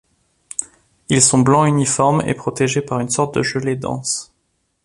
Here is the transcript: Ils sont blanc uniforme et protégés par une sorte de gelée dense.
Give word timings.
Ils 1.09 1.21
sont 1.21 1.37
blanc 1.37 1.63
uniforme 1.63 2.23
et 2.25 2.33
protégés 2.33 2.81
par 2.81 3.01
une 3.01 3.11
sorte 3.11 3.37
de 3.37 3.43
gelée 3.43 3.75
dense. 3.75 4.33